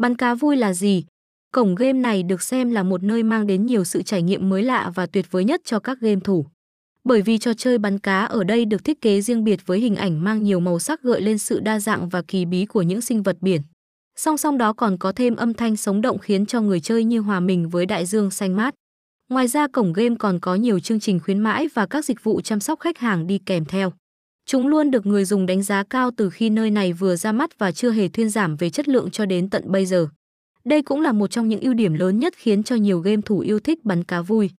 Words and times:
Bắn 0.00 0.16
cá 0.16 0.34
vui 0.34 0.56
là 0.56 0.72
gì? 0.72 1.04
Cổng 1.52 1.74
game 1.74 1.92
này 1.92 2.22
được 2.22 2.42
xem 2.42 2.70
là 2.70 2.82
một 2.82 3.02
nơi 3.02 3.22
mang 3.22 3.46
đến 3.46 3.66
nhiều 3.66 3.84
sự 3.84 4.02
trải 4.02 4.22
nghiệm 4.22 4.48
mới 4.48 4.62
lạ 4.62 4.92
và 4.94 5.06
tuyệt 5.06 5.26
vời 5.30 5.44
nhất 5.44 5.60
cho 5.64 5.78
các 5.78 6.00
game 6.00 6.20
thủ. 6.24 6.46
Bởi 7.04 7.22
vì 7.22 7.38
trò 7.38 7.54
chơi 7.54 7.78
bắn 7.78 7.98
cá 7.98 8.24
ở 8.24 8.44
đây 8.44 8.64
được 8.64 8.84
thiết 8.84 9.00
kế 9.00 9.20
riêng 9.20 9.44
biệt 9.44 9.66
với 9.66 9.80
hình 9.80 9.96
ảnh 9.96 10.24
mang 10.24 10.42
nhiều 10.42 10.60
màu 10.60 10.78
sắc 10.78 11.02
gợi 11.02 11.20
lên 11.20 11.38
sự 11.38 11.60
đa 11.60 11.80
dạng 11.80 12.08
và 12.08 12.22
kỳ 12.28 12.44
bí 12.44 12.66
của 12.66 12.82
những 12.82 13.00
sinh 13.00 13.22
vật 13.22 13.36
biển. 13.40 13.62
Song 14.16 14.36
song 14.36 14.58
đó 14.58 14.72
còn 14.72 14.98
có 14.98 15.12
thêm 15.12 15.36
âm 15.36 15.54
thanh 15.54 15.76
sống 15.76 16.00
động 16.00 16.18
khiến 16.18 16.46
cho 16.46 16.60
người 16.60 16.80
chơi 16.80 17.04
như 17.04 17.20
hòa 17.20 17.40
mình 17.40 17.68
với 17.68 17.86
đại 17.86 18.06
dương 18.06 18.30
xanh 18.30 18.56
mát. 18.56 18.74
Ngoài 19.28 19.48
ra 19.48 19.66
cổng 19.68 19.92
game 19.92 20.14
còn 20.18 20.40
có 20.40 20.54
nhiều 20.54 20.80
chương 20.80 21.00
trình 21.00 21.20
khuyến 21.20 21.38
mãi 21.38 21.68
và 21.74 21.86
các 21.86 22.04
dịch 22.04 22.24
vụ 22.24 22.40
chăm 22.40 22.60
sóc 22.60 22.80
khách 22.80 22.98
hàng 22.98 23.26
đi 23.26 23.38
kèm 23.46 23.64
theo. 23.64 23.92
Chúng 24.50 24.66
luôn 24.66 24.90
được 24.90 25.06
người 25.06 25.24
dùng 25.24 25.46
đánh 25.46 25.62
giá 25.62 25.82
cao 25.90 26.10
từ 26.16 26.30
khi 26.30 26.50
nơi 26.50 26.70
này 26.70 26.92
vừa 26.92 27.16
ra 27.16 27.32
mắt 27.32 27.58
và 27.58 27.72
chưa 27.72 27.90
hề 27.90 28.08
thuyên 28.08 28.30
giảm 28.30 28.56
về 28.56 28.70
chất 28.70 28.88
lượng 28.88 29.10
cho 29.10 29.26
đến 29.26 29.50
tận 29.50 29.72
bây 29.72 29.86
giờ. 29.86 30.08
Đây 30.64 30.82
cũng 30.82 31.00
là 31.00 31.12
một 31.12 31.30
trong 31.30 31.48
những 31.48 31.60
ưu 31.60 31.74
điểm 31.74 31.94
lớn 31.94 32.18
nhất 32.18 32.34
khiến 32.36 32.62
cho 32.62 32.76
nhiều 32.76 33.00
game 33.00 33.22
thủ 33.24 33.38
yêu 33.38 33.60
thích 33.60 33.84
bắn 33.84 34.04
cá 34.04 34.22
vui. 34.22 34.50